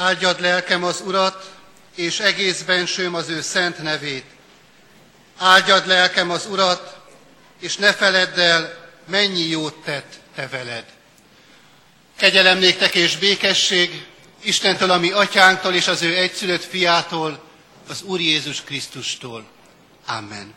[0.00, 1.50] Áldjad lelkem az Urat,
[1.94, 4.24] és egész bensőm az ő szent nevét.
[5.38, 6.96] Áldjad lelkem az Urat,
[7.60, 10.84] és ne feledd el, mennyi jót tett te veled.
[12.16, 14.06] Kegyelem néktek és békesség
[14.42, 17.42] Istentől, ami atyánktól és az ő egyszülött fiától,
[17.88, 19.46] az Úr Jézus Krisztustól.
[20.06, 20.54] Amen.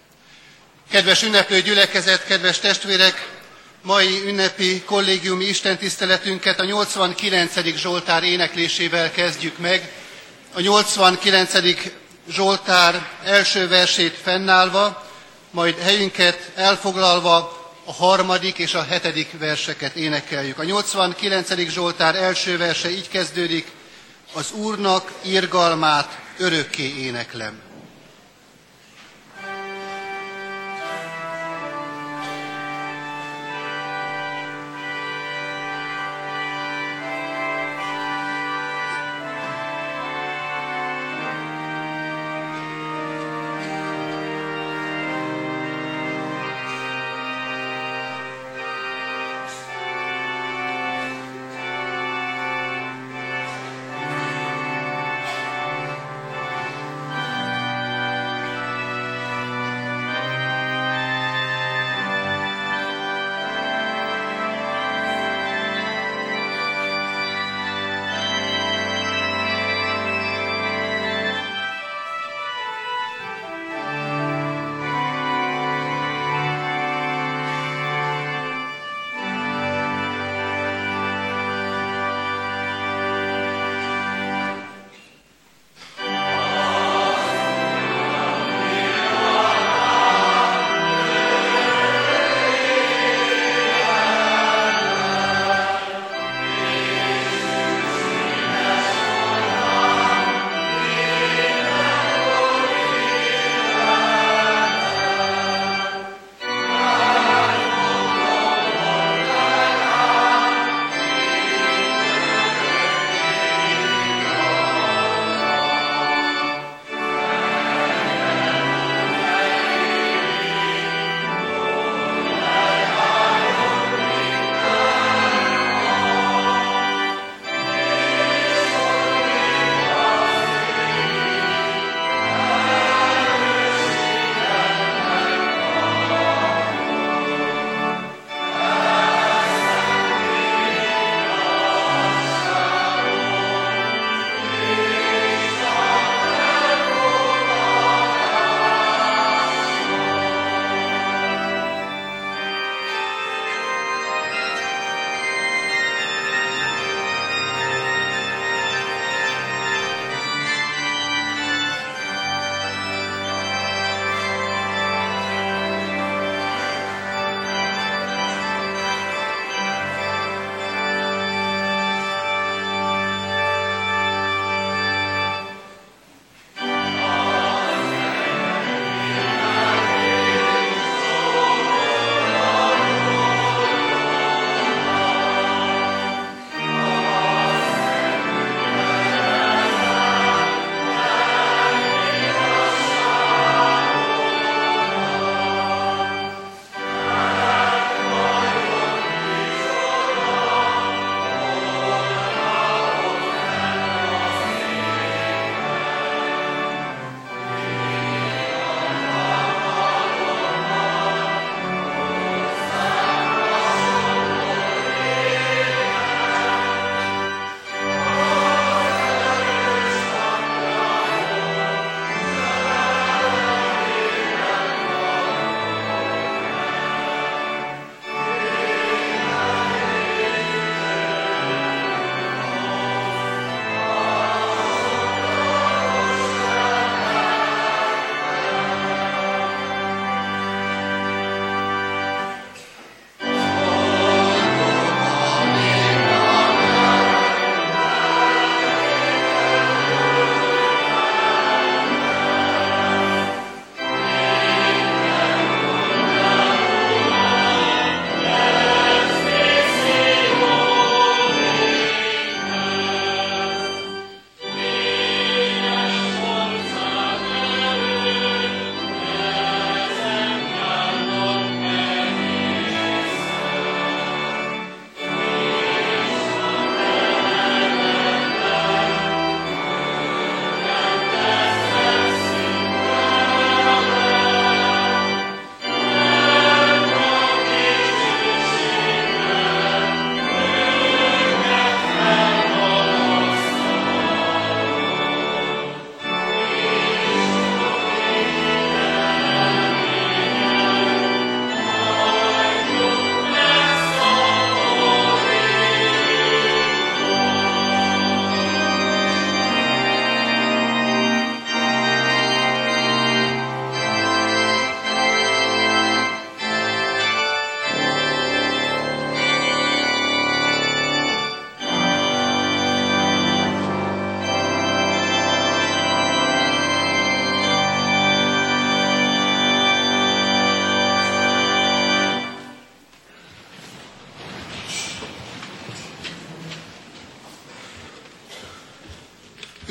[0.89, 3.40] Kedves ünneplő gyülekezet, kedves testvérek,
[3.81, 7.75] mai ünnepi kollégiumi istentiszteletünket a 89.
[7.75, 9.91] Zsoltár éneklésével kezdjük meg.
[10.53, 11.53] A 89.
[12.29, 15.07] Zsoltár első versét fennállva,
[15.51, 20.59] majd helyünket elfoglalva a harmadik és a hetedik verseket énekeljük.
[20.59, 21.69] A 89.
[21.69, 23.67] Zsoltár első verse így kezdődik,
[24.33, 27.70] az Úrnak irgalmát örökké éneklem.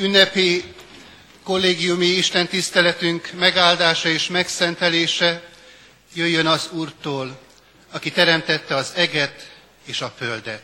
[0.01, 0.63] Ünnepi
[1.43, 5.49] kollégiumi Isten tiszteletünk megáldása és megszentelése
[6.13, 7.39] jöjjön az Úrtól,
[7.91, 9.51] aki teremtette az eget
[9.85, 10.63] és a földet.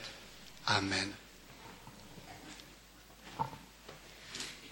[0.66, 1.16] Amen.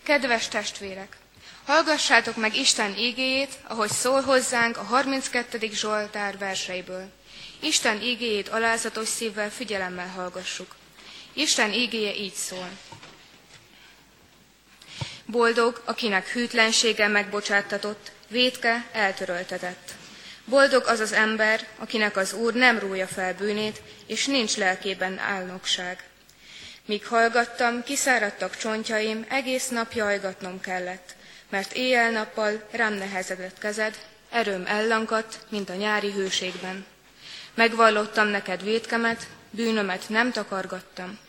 [0.04, 1.18] Kedves testvérek!
[1.66, 5.70] Hallgassátok meg Isten ígéjét, ahogy szól hozzánk a 32.
[5.74, 7.12] Zsoltár verseiből.
[7.60, 10.76] Isten ígéjét alázatos szívvel figyelemmel hallgassuk.
[11.34, 12.70] Isten ígéje így szól.
[15.26, 19.92] Boldog, akinek hűtlensége megbocsáttatott, vétke eltöröltetett.
[20.46, 26.04] Boldog az az ember, akinek az Úr nem rója fel bűnét, és nincs lelkében álnokság.
[26.86, 31.16] Míg hallgattam, kiszáradtak csontjaim, egész nap jajgatnom kellett,
[31.50, 33.98] mert éjjel-nappal rám nehezedett kezed,
[34.30, 36.86] erőm ellankadt, mint a nyári hőségben.
[37.54, 41.20] Megvallottam neked vétkemet, bűnömet nem takargattam.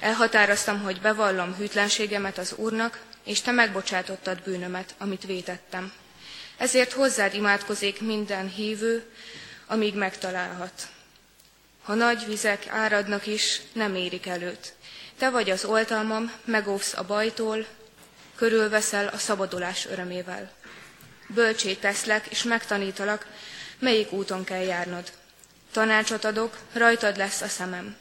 [0.00, 5.92] Elhatároztam, hogy bevallom hűtlenségemet az Úrnak, és te megbocsátottad bűnömet, amit vétettem.
[6.56, 9.10] Ezért hozzád imádkozik minden hívő,
[9.66, 10.88] amíg megtalálhat.
[11.82, 14.72] Ha nagy vizek áradnak is, nem érik előtt.
[15.18, 17.66] Te vagy az oltalmam, megóvsz a bajtól,
[18.36, 20.50] körülveszel a szabadulás örömével.
[21.28, 23.26] Bölcsé teszlek, és megtanítalak,
[23.78, 25.12] melyik úton kell járnod.
[25.72, 27.96] Tanácsot adok, rajtad lesz a szemem.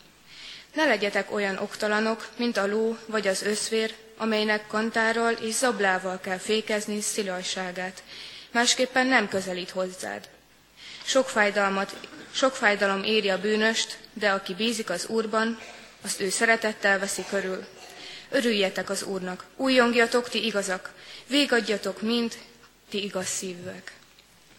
[0.74, 6.38] Ne legyetek olyan oktalanok, mint a ló vagy az összvér, amelynek kantárral és zablával kell
[6.38, 8.04] fékezni szilajságát,
[8.52, 10.30] másképpen nem közelít hozzád.
[11.04, 11.96] Sok, fájdalmat,
[12.32, 15.60] sok fájdalom éri a bűnöst, de aki bízik az Úrban,
[16.02, 17.66] azt ő szeretettel veszi körül.
[18.30, 20.94] Örüljetek az Úrnak, újongjatok, ti igazak,
[21.28, 22.34] végadjatok mind,
[22.90, 23.94] ti igaz szívűek.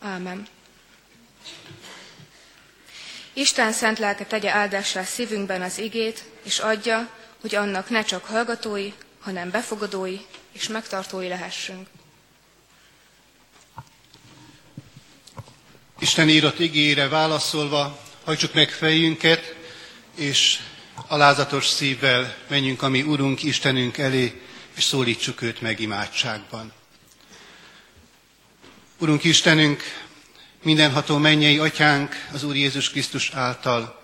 [0.00, 0.47] Ámen.
[3.32, 7.11] Isten szent lelke tegye áldássá szívünkben az igét, és adja,
[7.41, 8.93] hogy annak ne csak hallgatói,
[9.26, 10.19] hanem befogadói
[10.52, 11.87] és megtartói lehessünk.
[15.99, 19.55] Isten írott igére válaszolva, hajtsuk meg fejünket,
[20.14, 20.58] és
[21.06, 24.43] alázatos szívvel menjünk a mi Urunk, Istenünk elé,
[24.75, 26.72] és szólítsuk őt meg imádságban.
[28.99, 29.82] Urunk Istenünk,
[30.62, 34.02] mindenható mennyei atyánk az Úr Jézus Krisztus által.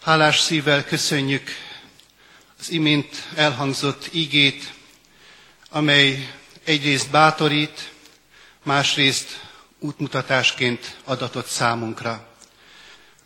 [0.00, 1.50] Hálás szívvel köszönjük
[2.60, 4.72] az imént elhangzott ígét,
[5.70, 6.30] amely
[6.64, 7.92] egyrészt bátorít,
[8.62, 9.40] másrészt
[9.78, 12.28] útmutatásként adatott számunkra.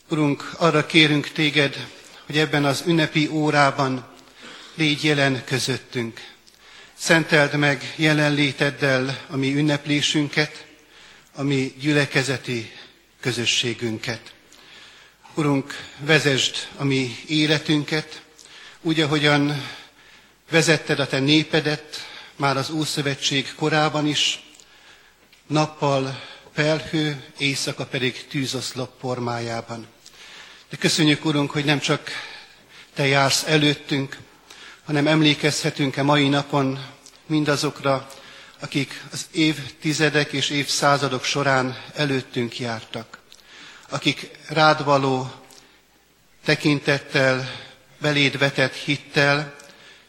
[0.09, 1.87] Urunk, arra kérünk téged,
[2.27, 4.07] hogy ebben az ünnepi órában
[4.75, 6.21] légy jelen közöttünk.
[6.95, 10.67] Szenteld meg jelenléteddel a mi ünneplésünket,
[11.35, 12.73] a mi gyülekezeti
[13.21, 14.35] közösségünket.
[15.35, 18.24] Urunk, vezesd a mi életünket,
[18.87, 19.63] úgy, ahogyan
[20.51, 24.43] vezetted a te népedet már az Ószövetség korában is,
[25.47, 26.21] nappal
[26.55, 29.87] felhő, éjszaka pedig tűzoszlop formájában.
[30.71, 32.11] De köszönjük, Urunk, hogy nem csak
[32.95, 34.19] Te jársz előttünk,
[34.85, 36.87] hanem emlékezhetünk-e mai napon
[37.27, 38.09] mindazokra,
[38.61, 43.19] akik az évtizedek és évszázadok során előttünk jártak,
[43.89, 45.33] akik rád való
[46.45, 47.64] tekintettel,
[47.99, 49.55] beléd vetett hittel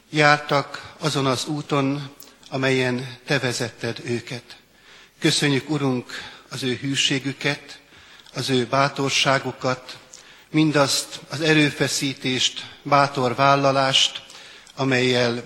[0.09, 2.15] jártak azon az úton,
[2.49, 4.57] amelyen te vezetted őket.
[5.19, 6.11] Köszönjük, Urunk,
[6.49, 7.79] az ő hűségüket,
[8.33, 9.97] az ő bátorságukat,
[10.51, 14.23] mindazt az erőfeszítést, bátor vállalást,
[14.75, 15.45] amelyel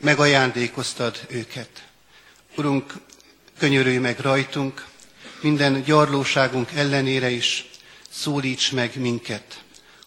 [0.00, 1.68] megajándékoztad őket.
[2.56, 2.92] Urunk,
[3.58, 4.86] könyörülj meg rajtunk,
[5.40, 7.64] minden gyarlóságunk ellenére is
[8.10, 9.64] szólíts meg minket.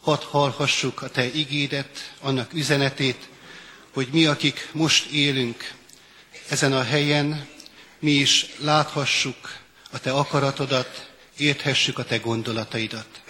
[0.09, 3.29] Hadd hallhassuk a Te igédet, annak üzenetét,
[3.93, 5.73] hogy mi, akik most élünk
[6.47, 7.47] ezen a helyen,
[7.99, 9.57] mi is láthassuk
[9.91, 13.21] a Te akaratodat, érthessük a Te gondolataidat.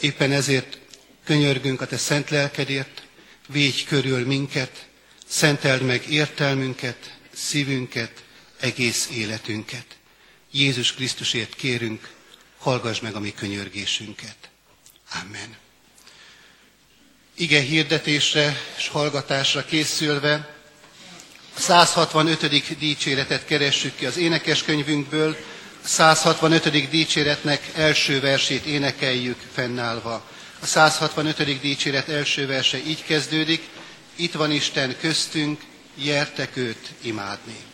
[0.00, 0.78] Éppen ezért
[1.24, 3.02] könyörgünk a Te szent lelkedért,
[3.46, 4.86] védj körül minket,
[5.26, 8.24] szenteld meg értelmünket, szívünket,
[8.60, 9.86] egész életünket.
[10.50, 12.10] Jézus Krisztusért kérünk,
[12.58, 14.36] hallgass meg a mi könyörgésünket.
[15.22, 15.66] Amen.
[17.40, 20.48] Ige hirdetésre és hallgatásra készülve
[21.56, 22.78] a 165.
[22.78, 25.36] dicséretet keressük ki az énekeskönyvünkből,
[25.84, 26.88] 165.
[26.90, 30.26] dicséretnek első versét énekeljük fennállva.
[30.60, 31.60] A 165.
[31.60, 33.62] dicséret első verse így kezdődik,
[34.16, 35.60] itt van Isten köztünk,
[35.94, 37.67] jertek őt imádni.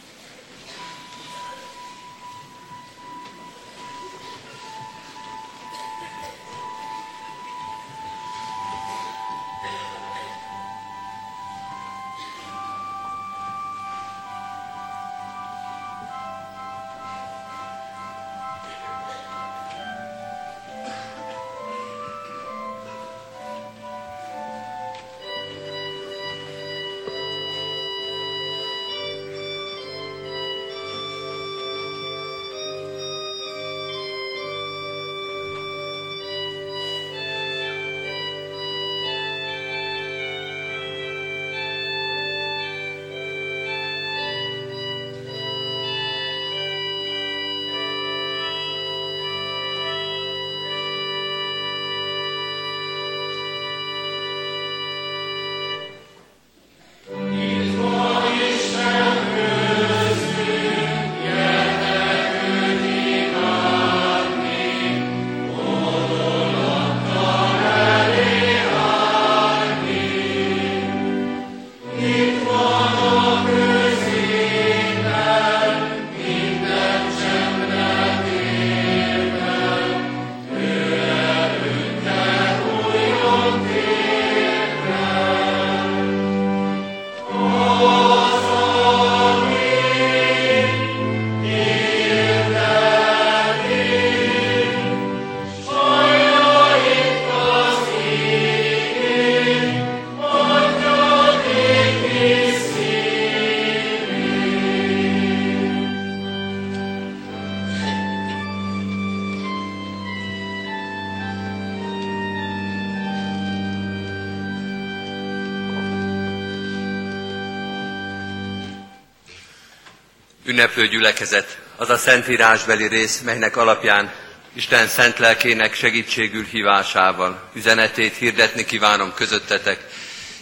[120.64, 124.12] Ünneplő gyülekezet, az a szentírásbeli rész, melynek alapján
[124.52, 129.86] Isten szent lelkének segítségül hívásával üzenetét hirdetni kívánom közöttetek,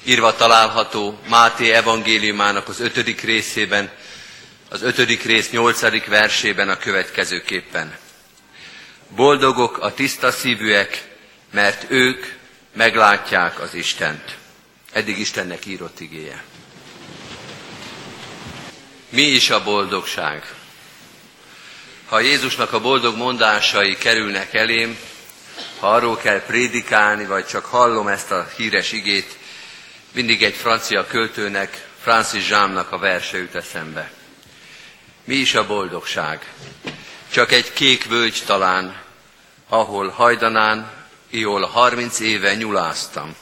[0.05, 3.91] írva található Máté evangéliumának az ötödik részében,
[4.69, 7.97] az ötödik rész nyolcadik versében a következőképpen.
[9.09, 11.05] Boldogok a tiszta szívűek,
[11.53, 12.27] mert ők
[12.75, 14.37] meglátják az Istent.
[14.93, 16.43] Eddig Istennek írott igéje.
[19.13, 20.55] Mi is a boldogság?
[22.09, 24.99] Ha Jézusnak a boldog mondásai kerülnek elém,
[25.79, 29.39] ha arról kell prédikálni, vagy csak hallom ezt a híres igét,
[30.13, 34.13] mindig egy francia költőnek, Francis Jámnak a verse jut eszembe.
[35.25, 36.53] Mi is a boldogság?
[37.33, 39.01] Csak egy kék völgy talán,
[39.69, 40.91] ahol hajdanán,
[41.31, 43.37] ihol harminc éve nyuláztam.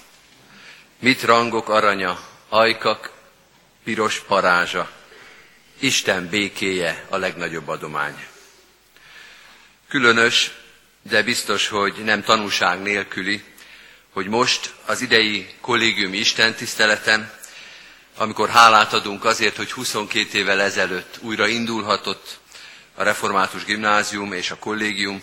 [0.99, 3.11] Mit rangok aranya, ajkak,
[3.85, 4.91] piros parázsa,
[5.80, 8.26] Isten békéje a legnagyobb adomány.
[9.88, 10.50] Különös,
[11.02, 13.42] de biztos, hogy nem tanúság nélküli,
[14.12, 17.30] hogy most az idei kollégiumi Isten tiszteletem,
[18.16, 22.38] amikor hálát adunk azért, hogy 22 évvel ezelőtt újra indulhatott
[22.94, 25.22] a Református Gimnázium és a kollégium,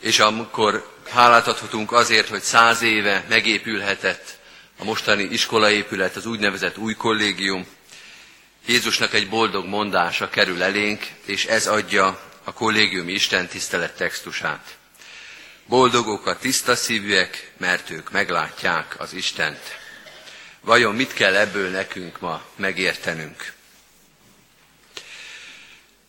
[0.00, 4.38] és amikor hálát adhatunk azért, hogy száz éve megépülhetett
[4.78, 7.66] a mostani iskolaépület, az úgynevezett új kollégium,
[8.66, 14.76] Jézusnak egy boldog mondása kerül elénk, és ez adja a kollégiumi Isten tisztelet textusát.
[15.66, 19.78] Boldogok a tiszta szívűek, mert ők meglátják az Istent.
[20.60, 23.52] Vajon mit kell ebből nekünk ma megértenünk?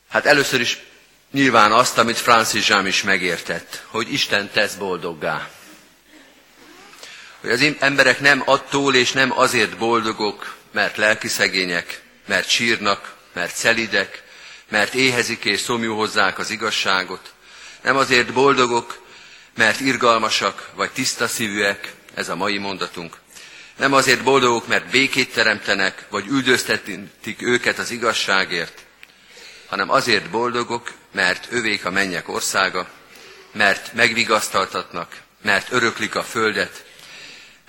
[0.09, 0.77] Hát először is
[1.31, 5.49] nyilván azt, amit Francis Jean is megértett, hogy Isten tesz boldoggá.
[7.41, 13.55] Hogy az emberek nem attól és nem azért boldogok, mert lelki szegények, mert sírnak, mert
[13.55, 14.23] szelidek,
[14.69, 17.33] mert éhezik és szomjú az igazságot,
[17.81, 19.01] nem azért boldogok,
[19.55, 23.17] mert irgalmasak vagy tiszta szívűek, ez a mai mondatunk,
[23.77, 28.81] nem azért boldogok, mert békét teremtenek, vagy üldöztetik őket az igazságért,
[29.67, 32.87] hanem azért boldogok, mert övék a mennyek országa,
[33.51, 36.85] mert megvigasztaltatnak, mert öröklik a földet,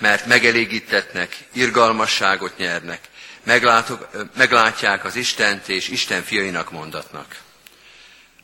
[0.01, 3.01] mert megelégítetnek, irgalmasságot nyernek,
[3.45, 7.37] meglátok, meglátják az Istent, és Isten fiainak mondatnak.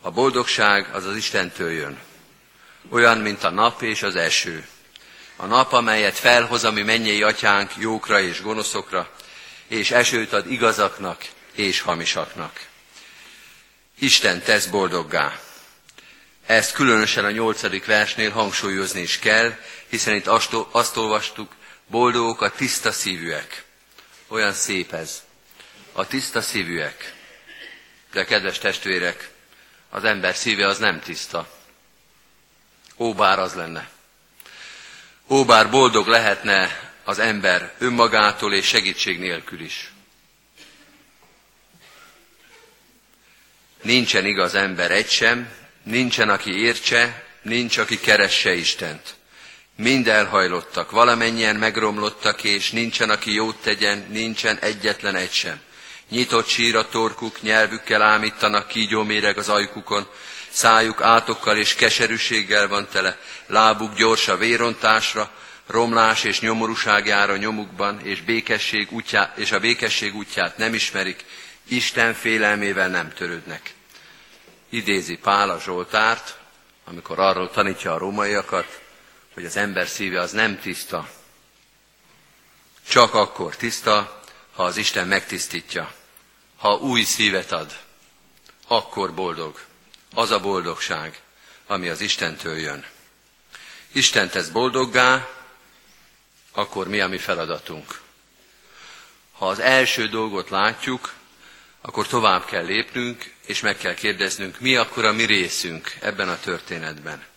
[0.00, 1.98] A boldogság az az Istentől jön.
[2.88, 4.66] Olyan, mint a nap és az eső.
[5.36, 9.10] A nap, amelyet felhoz a mi mennyei atyánk jókra és gonoszokra,
[9.66, 12.60] és esőt ad igazaknak és hamisaknak.
[13.98, 15.40] Isten tesz boldoggá.
[16.46, 19.54] Ezt különösen a nyolcadik versnél hangsúlyozni is kell,
[19.88, 20.26] hiszen itt
[20.70, 21.52] azt, olvastuk,
[21.86, 23.64] boldogok a tiszta szívűek.
[24.30, 25.22] Olyan szép ez.
[25.92, 27.14] A tiszta szívűek.
[28.12, 29.30] De kedves testvérek,
[29.88, 31.50] az ember szíve az nem tiszta.
[32.96, 33.90] Ó, bár az lenne.
[35.28, 39.92] Ó, bár boldog lehetne az ember önmagától és segítség nélkül is.
[43.82, 49.14] Nincsen igaz ember egy sem, nincsen, aki értse, nincs, aki keresse Istent.
[49.80, 55.60] Mind elhajlottak, valamennyien megromlottak, és nincsen, aki jót tegyen, nincsen egyetlen egy sem.
[56.08, 60.06] Nyitott sír a torkuk, nyelvükkel ámítanak, kígyó méreg az ajkukon,
[60.50, 65.30] szájuk átokkal és keserűséggel van tele, lábuk gyors a vérontásra,
[65.66, 71.24] romlás és nyomorúság jár a nyomukban, és, békesség útját, és a békesség útját nem ismerik,
[71.68, 73.74] Isten félelmével nem törődnek.
[74.70, 76.38] Idézi Pál a Zsoltárt,
[76.84, 78.80] amikor arról tanítja a rómaiakat,
[79.40, 81.10] hogy az ember szíve az nem tiszta.
[82.88, 84.22] Csak akkor tiszta,
[84.54, 85.92] ha az Isten megtisztítja.
[86.56, 87.78] Ha új szívet ad,
[88.66, 89.60] akkor boldog.
[90.14, 91.20] Az a boldogság,
[91.66, 92.84] ami az Istentől jön.
[93.92, 95.28] Isten tesz boldoggá,
[96.52, 98.00] akkor mi a mi feladatunk?
[99.32, 101.14] Ha az első dolgot látjuk,
[101.80, 106.40] akkor tovább kell lépnünk, és meg kell kérdeznünk, mi akkor a mi részünk ebben a
[106.40, 107.29] történetben.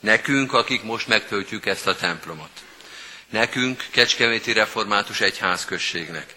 [0.00, 2.50] Nekünk, akik most megtöltjük ezt a templomot.
[3.30, 6.34] Nekünk, Kecskeméti Református Egyházközségnek,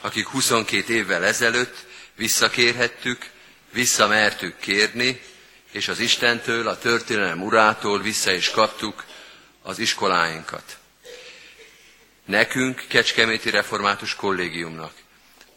[0.00, 3.26] akik 22 évvel ezelőtt visszakérhettük,
[3.72, 5.20] visszamertük kérni,
[5.72, 9.04] és az Istentől, a történelem urától vissza is kaptuk
[9.62, 10.78] az iskoláinkat.
[12.24, 14.92] Nekünk, Kecskeméti Református Kollégiumnak,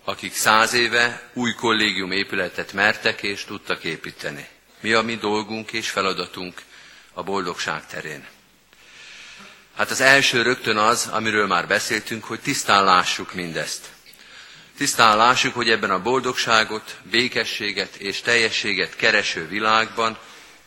[0.04, 4.48] akik száz éve új kollégium épületet mertek és tudtak építeni.
[4.80, 6.62] Mi a mi dolgunk és feladatunk
[7.14, 8.26] a boldogság terén.
[9.76, 13.90] Hát az első rögtön az, amiről már beszéltünk, hogy tisztán lássuk mindezt.
[14.78, 20.18] Tisztán lássuk, hogy ebben a boldogságot, békességet és teljességet kereső világban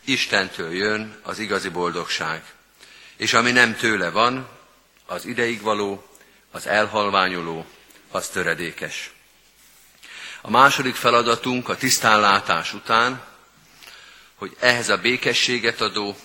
[0.07, 2.43] Istentől jön az igazi boldogság.
[3.17, 4.49] És ami nem tőle van,
[5.05, 6.07] az ideig való,
[6.51, 7.65] az elhalványuló,
[8.11, 9.11] az töredékes.
[10.41, 13.23] A második feladatunk a tisztánlátás után,
[14.35, 16.17] hogy ehhez a békességet adó,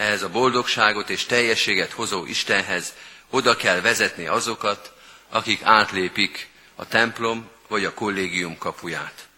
[0.00, 2.94] ehhez a boldogságot és teljességet hozó Istenhez
[3.30, 4.92] oda kell vezetni azokat,
[5.28, 9.28] akik átlépik a templom vagy a kollégium kapuját.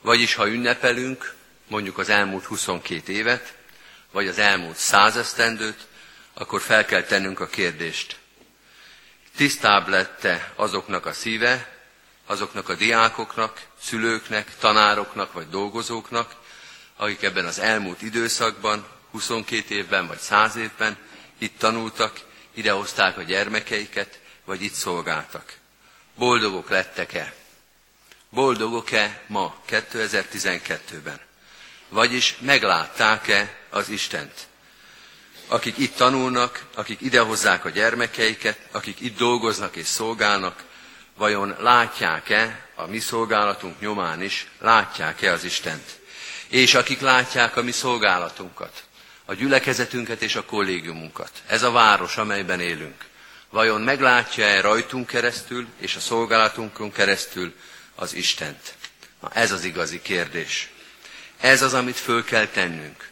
[0.00, 1.34] Vagyis, ha ünnepelünk,
[1.68, 3.54] mondjuk az elmúlt 22 évet,
[4.12, 5.86] vagy az elmúlt százesztendőt,
[6.34, 8.16] akkor fel kell tennünk a kérdést.
[9.36, 11.78] Tisztább lette azoknak a szíve,
[12.26, 16.34] azoknak a diákoknak, szülőknek, tanároknak vagy dolgozóknak,
[16.96, 20.96] akik ebben az elmúlt időszakban, 22 évben vagy 100 évben
[21.38, 22.20] itt tanultak,
[22.54, 25.56] idehozták a gyermekeiket, vagy itt szolgáltak.
[26.14, 27.34] Boldogok lettek-e?
[28.30, 31.20] Boldogok-e ma, 2012-ben?
[31.88, 34.46] Vagyis meglátták-e az Istent?
[35.46, 40.62] Akik itt tanulnak, akik idehozzák a gyermekeiket, akik itt dolgoznak és szolgálnak,
[41.16, 46.00] vajon látják-e a mi szolgálatunk nyomán is, látják-e az Istent?
[46.48, 48.84] És akik látják a mi szolgálatunkat,
[49.24, 53.04] a gyülekezetünket és a kollégiumunkat, ez a város, amelyben élünk,
[53.50, 57.54] vajon meglátja-e rajtunk keresztül és a szolgálatunkon keresztül
[57.94, 58.74] az Istent?
[59.20, 60.70] Na, ez az igazi kérdés.
[61.40, 63.08] Ez az, amit föl kell tennünk.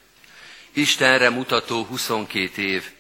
[0.73, 2.91] Istenre mutató 22 év,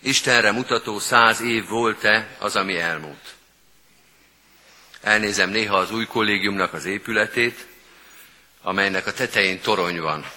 [0.00, 3.34] Istenre mutató 100 év volt-e az, ami elmúlt?
[5.00, 7.66] Elnézem néha az új kollégiumnak az épületét,
[8.62, 10.30] amelynek a tetején torony van.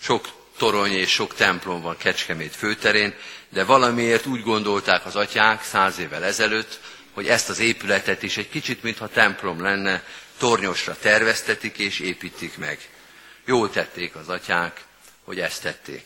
[0.00, 3.14] Sok torony és sok templom van Kecskemét főterén,
[3.48, 6.80] de valamiért úgy gondolták az atyák száz évvel ezelőtt,
[7.12, 10.02] hogy ezt az épületet is egy kicsit, mintha templom lenne,
[10.38, 12.78] tornyosra terveztetik és építik meg.
[13.44, 14.80] Jól tették az atyák,
[15.24, 16.04] hogy ezt tették.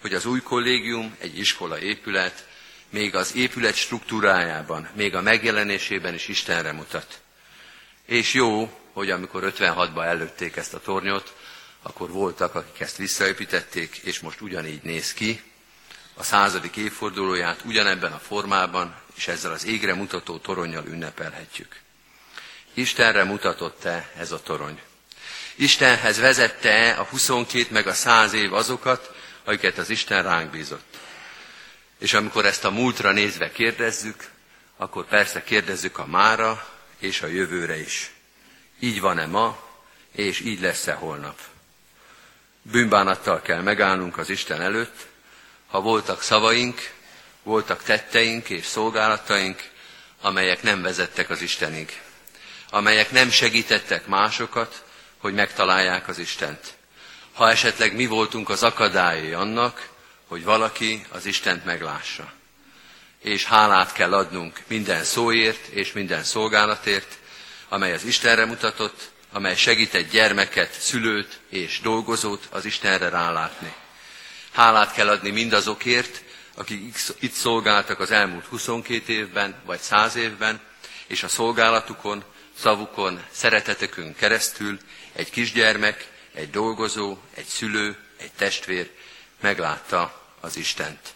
[0.00, 2.46] Hogy az új kollégium, egy iskola épület,
[2.90, 7.20] még az épület struktúrájában, még a megjelenésében is Istenre mutat.
[8.06, 11.34] És jó, hogy amikor 56-ban előtték ezt a tornyot,
[11.86, 15.42] akkor voltak, akik ezt visszaépítették, és most ugyanígy néz ki.
[16.14, 21.80] A századik évfordulóját ugyanebben a formában, és ezzel az égre mutató toronnyal ünnepelhetjük.
[22.74, 24.80] Istenre mutatott-e ez a torony?
[25.54, 30.98] Istenhez vezette a 22 meg a 100 év azokat, akiket az Isten ránk bízott.
[31.98, 34.30] És amikor ezt a múltra nézve kérdezzük,
[34.76, 36.68] akkor persze kérdezzük a mára
[36.98, 38.10] és a jövőre is.
[38.80, 39.58] Így van-e ma,
[40.12, 41.38] és így lesz-e holnap?
[42.70, 45.06] Bűnbánattal kell megállnunk az Isten előtt,
[45.66, 46.90] ha voltak szavaink,
[47.42, 49.62] voltak tetteink és szolgálataink,
[50.20, 52.00] amelyek nem vezettek az Istenig,
[52.70, 54.84] amelyek nem segítettek másokat,
[55.18, 56.74] hogy megtalálják az Istent.
[57.32, 59.88] Ha esetleg mi voltunk az akadályai annak,
[60.26, 62.32] hogy valaki az Istent meglássa.
[63.18, 67.18] És hálát kell adnunk minden szóért és minden szolgálatért,
[67.68, 73.72] amely az Istenre mutatott, amely segített gyermeket, szülőt és dolgozót az Istenre rálátni.
[74.52, 76.22] Hálát kell adni mindazokért,
[76.54, 80.60] akik itt szolgáltak az elmúlt 22 évben vagy 100 évben,
[81.06, 82.24] és a szolgálatukon,
[82.58, 84.78] szavukon, szeretetekön keresztül
[85.12, 88.90] egy kisgyermek, egy dolgozó, egy szülő, egy testvér
[89.40, 91.14] meglátta az Istent.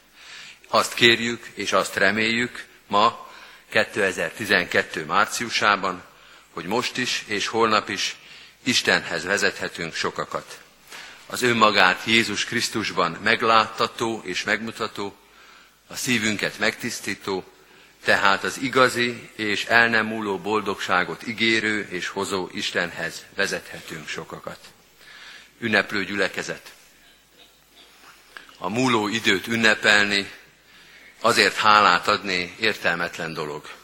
[0.69, 3.29] Azt kérjük és azt reméljük ma,
[3.71, 5.05] 2012.
[5.05, 6.03] márciusában,
[6.53, 8.17] hogy most is és holnap is
[8.63, 10.61] Istenhez vezethetünk sokakat.
[11.27, 15.15] Az önmagát Jézus Krisztusban megláttató és megmutató,
[15.87, 17.45] a szívünket megtisztító,
[18.05, 24.59] tehát az igazi és el nem múló boldogságot ígérő és hozó Istenhez vezethetünk sokakat.
[25.59, 26.73] Ünneplő gyülekezet.
[28.59, 30.31] A múló időt ünnepelni,
[31.21, 33.80] azért hálát adni értelmetlen dolog.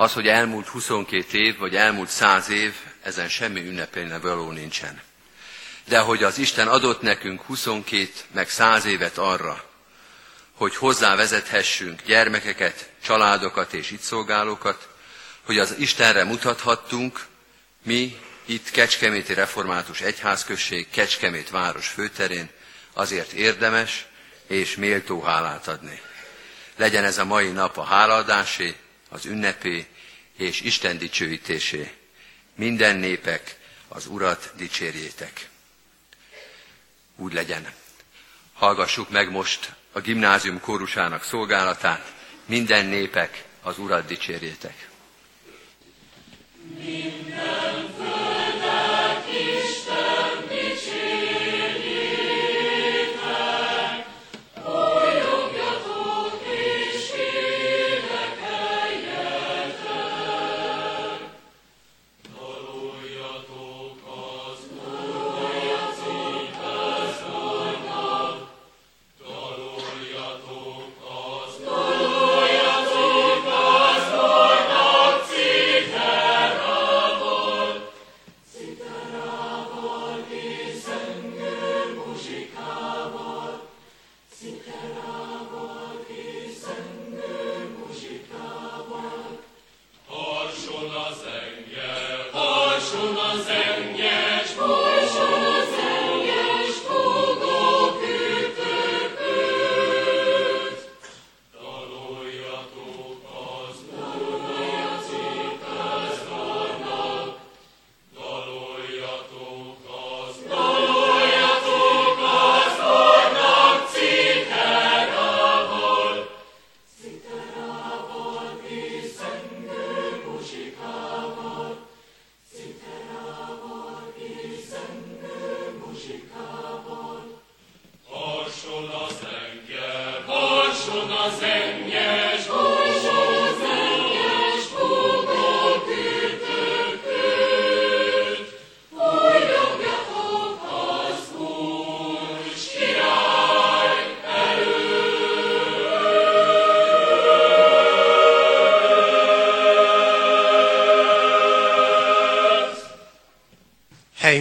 [0.00, 5.00] Az, hogy elmúlt 22 év, vagy elmúlt 100 év, ezen semmi ünnepelne való nincsen.
[5.84, 9.64] De hogy az Isten adott nekünk 22 meg 100 évet arra,
[10.54, 14.88] hogy hozzá vezethessünk gyermekeket, családokat és itt szolgálókat,
[15.44, 17.26] hogy az Istenre mutathattunk,
[17.82, 22.48] mi itt Kecskeméti Református Egyházközség, Kecskemét város főterén,
[22.92, 24.06] azért érdemes
[24.46, 26.00] és méltó hálát adni.
[26.76, 28.76] Legyen ez a mai nap a hálaadásé,
[29.08, 29.86] az ünnepé
[30.36, 31.92] és Isten dicsőítésé.
[32.54, 33.56] Minden népek
[33.88, 35.48] az Urat dicsérjétek.
[37.16, 37.72] Úgy legyen.
[38.52, 42.12] Hallgassuk meg most a gimnázium kórusának szolgálatát.
[42.46, 44.88] Minden népek az Urat dicsérjétek.
[46.78, 48.07] Minden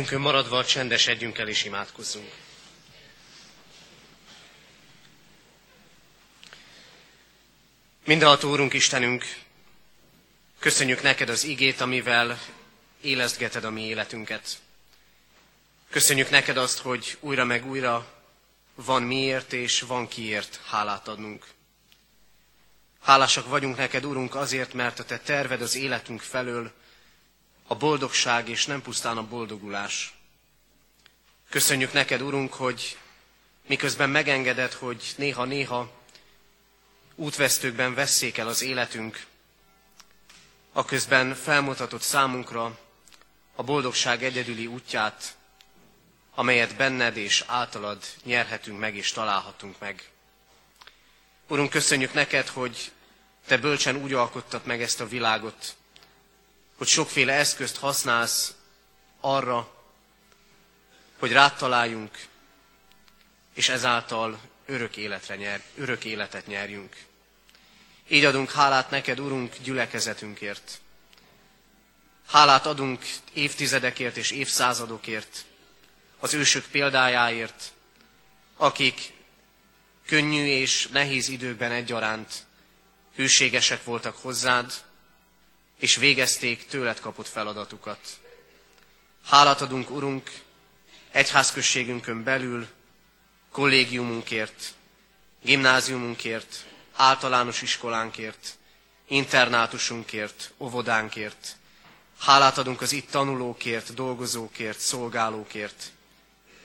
[0.08, 2.32] Helyünkön maradva csendesedjünk el és imádkozzunk.
[8.06, 9.26] Mindenható Úrunk Istenünk,
[10.60, 12.40] köszönjük neked az igét, amivel
[13.02, 14.58] élesztgeted a mi életünket.
[15.90, 18.14] Köszönjük neked azt, hogy újra meg újra
[18.76, 21.46] van miért és van kiért hálát adnunk.
[23.02, 26.72] Hálásak vagyunk neked, Úrunk, azért, mert a te terved az életünk felől
[27.68, 30.14] a boldogság és nem pusztán a boldogulás.
[31.50, 32.98] Köszönjük neked, Urunk, hogy
[33.68, 35.92] miközben megengeded, hogy néha-néha
[37.16, 39.26] útvesztőkben vesszék el az életünk,
[40.74, 42.80] aközben felmutatott számunkra
[43.56, 45.36] a boldogság egyedüli útját,
[46.36, 50.12] amelyet benned és általad nyerhetünk meg és találhatunk meg.
[51.48, 52.92] Urunk, köszönjük neked, hogy
[53.46, 55.77] te bölcsen úgy alkottad meg ezt a világot,
[56.78, 58.56] hogy sokféle eszközt használsz
[59.20, 59.76] arra,
[61.20, 62.28] hogy rátaláljunk,
[63.54, 66.96] és ezáltal örök, életre nyer, örök életet nyerjünk.
[68.08, 70.80] Így adunk hálát neked, Urunk, gyülekezetünkért.
[72.28, 75.46] Hálát adunk évtizedekért és évszázadokért,
[76.20, 77.72] az ősök példájáért,
[78.58, 79.14] akik
[80.06, 82.46] könnyű és nehéz időkben egyaránt
[83.16, 84.74] hűségesek voltak hozzád,
[85.80, 88.00] és végezték tőled kapott feladatukat.
[89.26, 90.32] Hálát adunk, Urunk,
[91.12, 92.68] egyházközségünkön belül,
[93.52, 94.74] kollégiumunkért,
[95.42, 98.58] gimnáziumunkért, általános iskolánkért,
[99.08, 101.56] internátusunkért, óvodánkért.
[102.20, 105.92] Hálát adunk az itt tanulókért, dolgozókért, szolgálókért.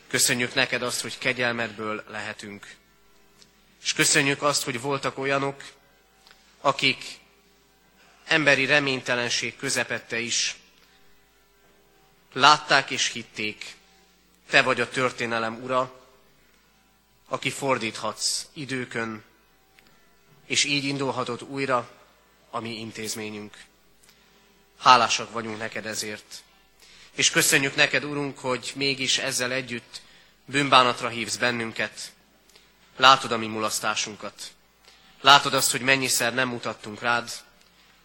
[0.09, 2.75] Köszönjük neked azt, hogy kegyelmedből lehetünk.
[3.83, 5.63] És köszönjük azt, hogy voltak olyanok,
[6.61, 7.21] akik
[8.33, 10.57] emberi reménytelenség közepette is
[12.33, 13.77] látták és hitték,
[14.51, 16.01] te vagy a történelem ura,
[17.29, 19.25] aki fordíthatsz időkön,
[20.47, 21.91] és így indulhatott újra
[22.51, 23.57] a mi intézményünk.
[24.79, 26.43] Hálásak vagyunk neked ezért.
[27.15, 30.01] És köszönjük neked, Urunk, hogy mégis ezzel együtt
[30.45, 32.13] bűnbánatra hívsz bennünket.
[32.97, 34.53] Látod a mi mulasztásunkat.
[35.21, 37.31] Látod azt, hogy mennyiszer nem mutattunk rád,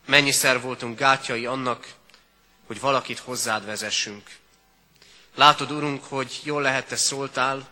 [0.08, 1.94] mennyiszer voltunk gátjai annak,
[2.66, 4.36] hogy valakit hozzád vezessünk.
[5.36, 7.70] Látod, Urunk, hogy jól lehet te szóltál,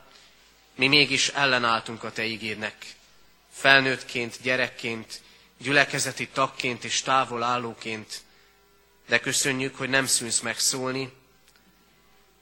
[0.75, 2.95] mi mégis ellenálltunk a Te ígédnek.
[3.51, 5.21] Felnőttként, gyerekként,
[5.57, 8.21] gyülekezeti tagként és távol állóként,
[9.07, 11.13] de köszönjük, hogy nem szűnsz meg szólni,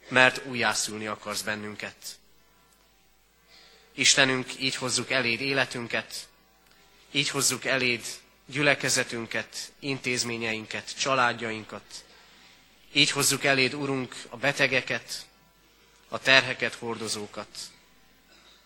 [0.08, 1.95] mert újjászülni akarsz bennünket.
[3.93, 6.27] Istenünk, így hozzuk eléd életünket,
[7.12, 8.06] így hozzuk eléd
[8.45, 12.06] gyülekezetünket, intézményeinket, családjainkat.
[12.91, 15.25] Így hozzuk eléd, Urunk, a betegeket,
[16.10, 17.47] a terheket hordozókat.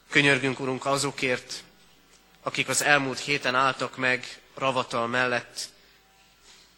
[0.09, 1.63] Könyörgünk, Urunk, azokért,
[2.41, 5.69] akik az elmúlt héten álltak meg ravatal mellett,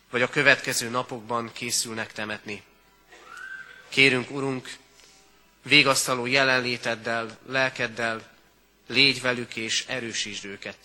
[0.09, 2.63] vagy a következő napokban készülnek temetni.
[3.89, 4.77] Kérünk, Urunk,
[5.63, 8.27] végasztaló jelenléteddel, lelkeddel,
[8.87, 10.77] légy velük és erősítsd őket.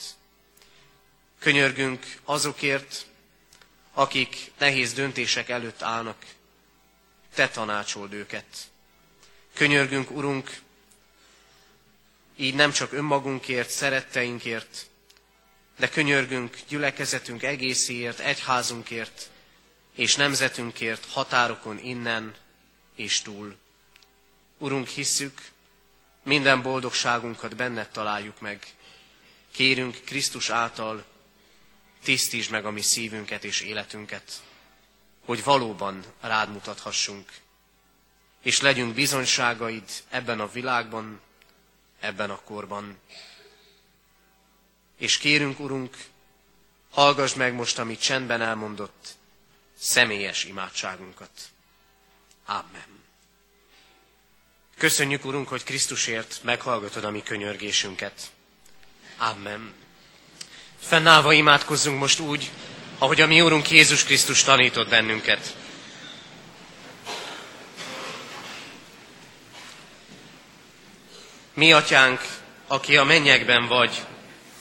[1.44, 3.07] Könyörgünk azokért,
[3.92, 6.24] akik nehéz döntések előtt állnak.
[7.35, 8.44] Te tanácsold őket.
[9.54, 10.61] Könyörgünk, Urunk,
[12.37, 14.87] így nem csak önmagunkért, szeretteinkért,
[15.78, 19.30] de könyörgünk gyülekezetünk egészéért, egyházunkért,
[19.94, 22.35] és nemzetünkért határokon innen
[22.94, 23.57] és túl.
[24.59, 25.40] Urunk, hisszük,
[26.22, 28.66] minden boldogságunkat benned találjuk meg.
[29.50, 31.12] Kérünk Krisztus által,
[32.05, 34.43] tisztítsd meg a mi szívünket és életünket.
[35.25, 37.33] hogy valóban rád mutathassunk,
[38.43, 41.21] és legyünk bizonyságaid ebben a világban,
[42.01, 42.99] ebben a korban.
[44.99, 45.97] És kérünk, Urunk,
[46.90, 49.14] hallgass meg most, amit csendben elmondott,
[49.79, 51.31] személyes imádságunkat.
[52.47, 53.03] Amen.
[54.77, 58.31] Köszönjük, Urunk, hogy Krisztusért meghallgatod a mi könyörgésünket.
[59.19, 59.84] Amen.
[60.87, 62.51] Fennállva imádkozzunk most úgy,
[62.99, 65.55] ahogy a mi Úrunk Jézus Krisztus tanított bennünket.
[71.55, 72.20] Mi, Atyánk,
[72.66, 74.03] aki a mennyekben vagy,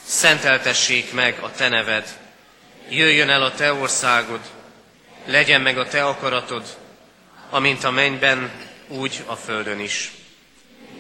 [0.04, 2.20] szenteltessék meg a Te neved.
[2.90, 4.42] Jöjjön el a Te országod,
[5.26, 6.78] legyen meg a Te akaratod,
[7.50, 8.52] amint a mennyben,
[8.88, 10.12] úgy a földön is.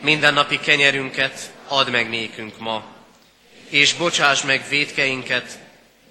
[0.02, 2.93] Minden napi kenyerünket add meg nékünk ma,
[3.70, 5.60] és bocsáss meg védkeinket,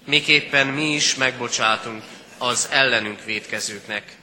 [0.05, 2.03] miképpen mi is megbocsátunk
[2.37, 4.15] az ellenünk védkezőknek.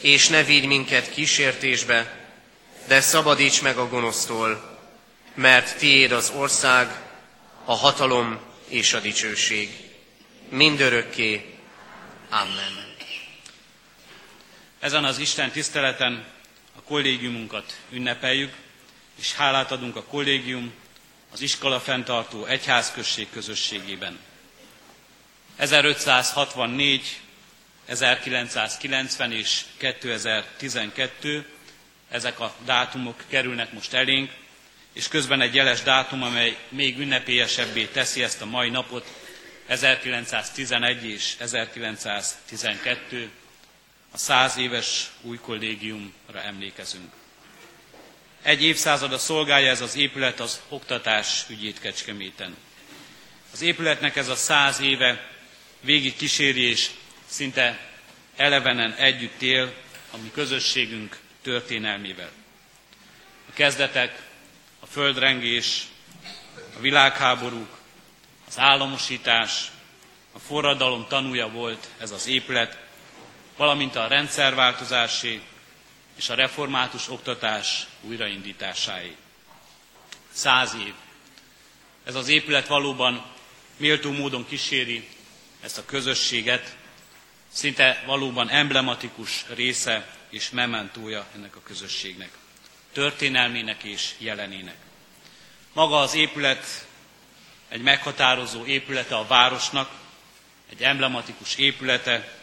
[0.00, 2.26] És ne vigy minket kísértésbe,
[2.86, 4.78] de szabadíts meg a gonosztól,
[5.34, 7.00] mert tiéd az ország,
[7.64, 9.70] a hatalom és a dicsőség.
[10.48, 11.54] Mindörökké.
[12.30, 12.86] Amen.
[14.80, 16.24] Ezen az Isten tiszteleten
[16.76, 18.52] a kollégiumunkat ünnepeljük,
[19.18, 20.72] és hálát adunk a kollégium,
[21.38, 24.18] az iskola fenntartó egyházközség közösségében.
[25.56, 27.20] 1564,
[27.86, 31.46] 1990 és 2012,
[32.10, 34.30] ezek a dátumok kerülnek most elénk,
[34.92, 39.06] és közben egy jeles dátum, amely még ünnepélyesebbé teszi ezt a mai napot,
[39.66, 43.30] 1911 és 1912,
[44.10, 47.12] a száz éves új kollégiumra emlékezünk.
[48.48, 52.56] Egy évszázada szolgálja ez az épület az oktatás ügyét Kecskeméten.
[53.52, 55.30] Az épületnek ez a száz éve
[55.80, 56.90] végig kíséri és
[57.26, 57.78] szinte
[58.36, 59.72] elevenen együtt él
[60.10, 62.30] a mi közösségünk történelmével.
[63.48, 64.22] A kezdetek,
[64.80, 65.82] a földrengés,
[66.76, 67.78] a világháborúk,
[68.46, 69.70] az államosítás,
[70.32, 72.78] a forradalom tanúja volt ez az épület,
[73.56, 75.40] valamint a rendszerváltozásé
[76.18, 79.16] és a református oktatás újraindításáé.
[80.32, 80.94] Száz év.
[82.04, 83.24] Ez az épület valóban
[83.76, 85.08] méltó módon kíséri
[85.60, 86.76] ezt a közösséget,
[87.52, 92.30] szinte valóban emblematikus része és mementója ennek a közösségnek,
[92.92, 94.76] történelmének és jelenének.
[95.72, 96.86] Maga az épület
[97.68, 99.90] egy meghatározó épülete a városnak,
[100.70, 102.37] egy emblematikus épülete,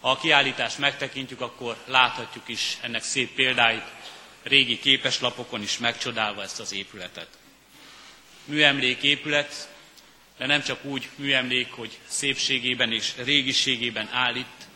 [0.00, 3.84] ha a kiállítást megtekintjük, akkor láthatjuk is ennek szép példáit,
[4.42, 7.28] régi képeslapokon is megcsodálva ezt az épületet.
[8.44, 9.68] Műemlék épület,
[10.38, 14.66] de nem csak úgy műemlék, hogy szépségében és régiségében áll itt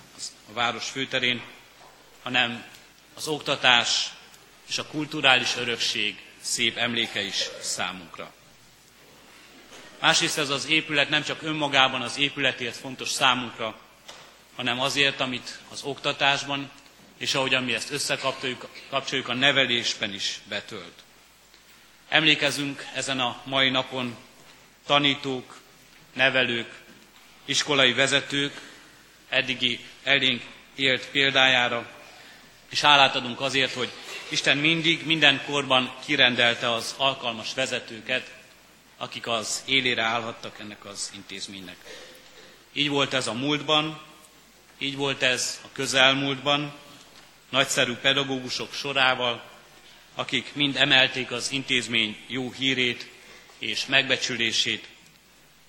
[0.50, 1.42] a város főterén,
[2.22, 2.64] hanem
[3.14, 4.10] az oktatás
[4.68, 8.32] és a kulturális örökség szép emléke is számunkra.
[10.00, 13.78] Másrészt ez az épület nem csak önmagában az épületért fontos számunkra,
[14.56, 16.70] hanem azért, amit az oktatásban,
[17.18, 21.02] és ahogyan mi ezt összekapcsoljuk kapcsoljuk a nevelésben is betölt.
[22.08, 24.16] Emlékezünk ezen a mai napon
[24.86, 25.60] tanítók,
[26.12, 26.80] nevelők,
[27.44, 28.60] iskolai vezetők
[29.28, 30.42] eddigi elénk
[30.74, 31.90] élt példájára,
[32.70, 33.90] és hálát adunk azért, hogy
[34.28, 38.34] Isten mindig, minden korban kirendelte az alkalmas vezetőket,
[38.96, 41.76] akik az élére állhattak ennek az intézménynek.
[42.72, 44.00] Így volt ez a múltban,
[44.82, 46.72] így volt ez a közelmúltban,
[47.50, 49.50] nagyszerű pedagógusok sorával,
[50.14, 53.08] akik mind emelték az intézmény jó hírét
[53.58, 54.88] és megbecsülését,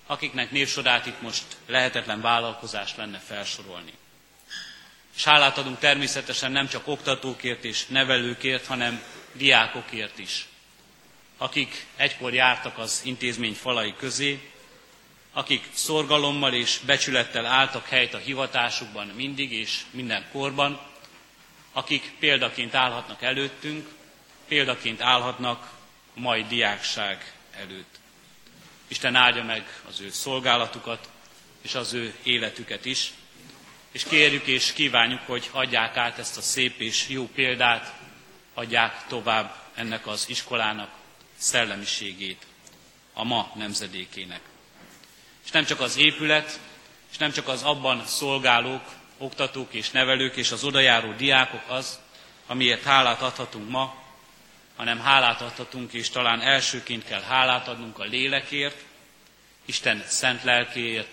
[0.05, 3.93] akiknek névsorát itt most lehetetlen vállalkozás lenne felsorolni.
[5.15, 10.47] És hálát adunk természetesen nem csak oktatókért és nevelőkért, hanem diákokért is,
[11.37, 14.52] akik egykor jártak az intézmény falai közé,
[15.33, 20.79] akik szorgalommal és becsülettel álltak helyt a hivatásukban mindig és minden korban,
[21.71, 23.89] akik példaként állhatnak előttünk,
[24.47, 25.71] példaként állhatnak
[26.15, 27.99] a mai diákság előtt.
[28.87, 31.09] Isten áldja meg az ő szolgálatukat
[31.61, 33.11] és az ő életüket is,
[33.91, 37.93] és kérjük és kívánjuk, hogy adják át ezt a szép és jó példát,
[38.53, 40.89] adják tovább ennek az iskolának
[41.37, 42.45] szellemiségét
[43.13, 44.52] a ma nemzedékének.
[45.43, 46.59] És nem csak az épület,
[47.11, 48.83] és nem csak az abban szolgálók,
[49.17, 51.99] oktatók és nevelők és az odajáró diákok az,
[52.47, 53.95] amiért hálát adhatunk ma,
[54.75, 58.83] hanem hálát adhatunk, és talán elsőként kell hálát adnunk a lélekért,
[59.65, 61.09] Isten szent lelkéért,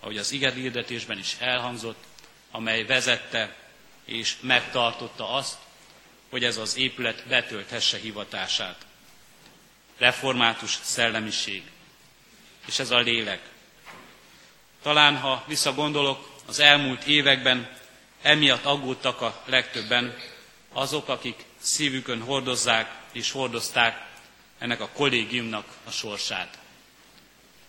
[0.00, 2.04] ahogy az igedhirdetésben is elhangzott,
[2.50, 3.56] amely vezette
[4.04, 5.58] és megtartotta azt,
[6.30, 8.86] hogy ez az épület betölthesse hivatását.
[9.98, 11.62] Református szellemiség.
[12.66, 13.49] És ez a lélek.
[14.82, 17.68] Talán, ha visszagondolok, az elmúlt években
[18.22, 20.16] emiatt aggódtak a legtöbben
[20.72, 24.06] azok, akik szívükön hordozzák és hordozták
[24.58, 26.58] ennek a kollégiumnak a sorsát.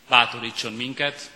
[0.10, 1.32] Bátorítson minket,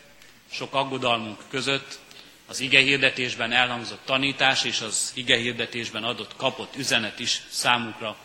[0.52, 2.00] sok aggodalmunk között,
[2.48, 8.18] az ige hirdetésben elhangzott tanítás és az ige hirdetésben adott kapott üzenet is számukra,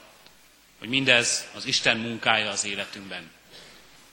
[0.79, 3.31] hogy mindez az Isten munkája az életünkben.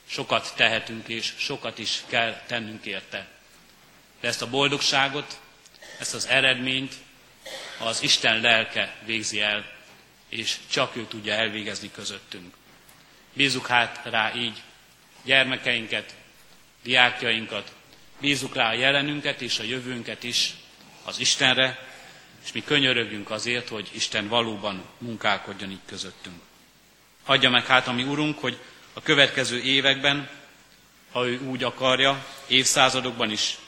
[0.06, 3.37] Sokat tehetünk és sokat is kell tennünk érte.
[4.20, 5.40] De ezt a boldogságot,
[5.98, 6.94] ezt az eredményt
[7.78, 9.64] az Isten lelke végzi el,
[10.28, 12.54] és csak ő tudja elvégezni közöttünk.
[13.32, 14.62] Bízzuk hát rá így
[15.24, 16.14] gyermekeinket,
[16.82, 17.72] diákjainkat,
[18.20, 20.54] bízzuk rá a jelenünket és a jövőnket is
[21.04, 21.86] az Istenre,
[22.44, 26.40] és mi könyörögjünk azért, hogy Isten valóban munkálkodjon így közöttünk.
[27.24, 28.58] Adja meg hát a mi Urunk, hogy
[28.92, 30.28] a következő években,
[31.12, 33.58] ha ő úgy akarja, évszázadokban is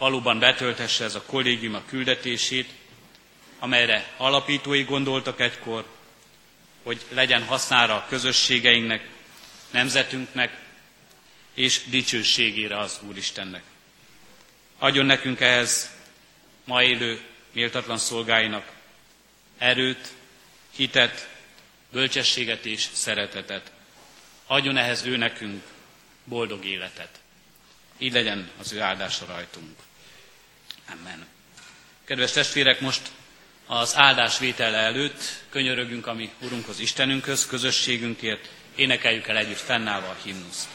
[0.00, 2.68] valóban betölthesse ez a kollégium a küldetését,
[3.58, 5.86] amelyre alapítói gondoltak egykor,
[6.82, 9.08] hogy legyen hasznára a közösségeinknek,
[9.70, 10.58] nemzetünknek
[11.54, 13.62] és dicsőségére az Úristennek.
[14.78, 15.90] Adjon nekünk ehhez
[16.64, 17.20] ma élő
[17.52, 18.72] méltatlan szolgáinak
[19.58, 20.12] erőt,
[20.76, 21.28] hitet,
[21.92, 23.72] bölcsességet és szeretetet.
[24.46, 25.62] Adjon ehhez ő nekünk
[26.24, 27.20] boldog életet.
[27.98, 29.76] Így legyen az ő áldása rajtunk.
[30.92, 31.26] Amen.
[32.04, 33.10] Kedves testvérek, most
[33.66, 40.16] az áldás vétele előtt könyörögünk a mi Urunkhoz, Istenünkhöz, közösségünkért, énekeljük el együtt fennállva a
[40.22, 40.68] himnuszt.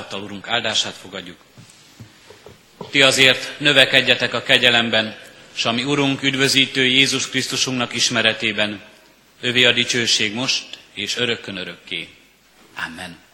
[0.00, 1.36] Alázattal, Urunk, áldását fogadjuk.
[2.90, 5.18] Ti azért növekedjetek a kegyelemben,
[5.52, 8.80] s ami Urunk üdvözítő Jézus Krisztusunknak ismeretében,
[9.40, 12.08] övé a dicsőség most és örökkön örökké.
[12.86, 13.28] Amen.